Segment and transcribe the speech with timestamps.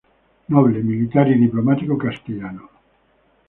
[0.47, 2.67] Noble, militar y diplomático castellano.